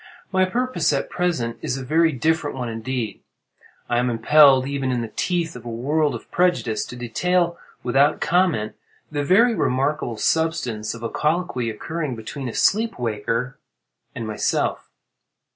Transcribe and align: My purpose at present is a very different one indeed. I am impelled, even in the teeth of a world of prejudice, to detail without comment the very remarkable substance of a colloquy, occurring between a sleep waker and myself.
My 0.31 0.45
purpose 0.45 0.91
at 0.93 1.11
present 1.11 1.59
is 1.61 1.77
a 1.77 1.85
very 1.85 2.11
different 2.11 2.55
one 2.57 2.69
indeed. 2.69 3.21
I 3.87 3.99
am 3.99 4.09
impelled, 4.09 4.65
even 4.65 4.91
in 4.91 5.01
the 5.01 5.13
teeth 5.15 5.55
of 5.55 5.63
a 5.63 5.69
world 5.69 6.15
of 6.15 6.31
prejudice, 6.31 6.83
to 6.85 6.95
detail 6.95 7.59
without 7.83 8.19
comment 8.19 8.73
the 9.11 9.23
very 9.23 9.53
remarkable 9.53 10.17
substance 10.17 10.95
of 10.95 11.03
a 11.03 11.09
colloquy, 11.11 11.69
occurring 11.69 12.15
between 12.15 12.49
a 12.49 12.53
sleep 12.55 12.97
waker 12.99 13.59
and 14.15 14.25
myself. 14.25 14.89